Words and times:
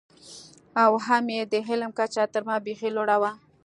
او 0.83 0.91
هم 1.05 1.25
یې 1.35 1.43
د 1.51 1.53
علم 1.67 1.91
کچه 1.99 2.23
تر 2.33 2.41
ما 2.47 2.55
بېخي 2.65 2.89
لوړه 2.95 3.17
وه. 3.21 3.31